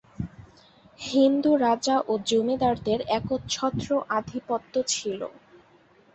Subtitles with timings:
[0.99, 5.19] হিন্দু রাজা ও জমিদারদের একচ্ছত্র আধিপত্য ছিল।